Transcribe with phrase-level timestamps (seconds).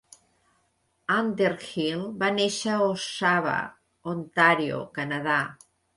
[1.15, 3.55] Underhill va néixer a Oshawa,
[4.15, 5.37] Ontario, Canadà.